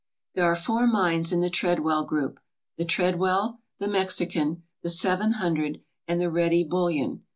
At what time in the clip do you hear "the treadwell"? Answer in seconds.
1.41-2.05, 2.75-3.59